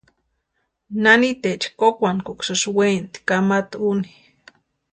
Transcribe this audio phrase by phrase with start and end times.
[1.03, 4.09] Naniteecha kókwantkuksï wenatʼi kamata úni.